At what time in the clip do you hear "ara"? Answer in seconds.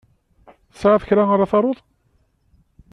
1.33-1.51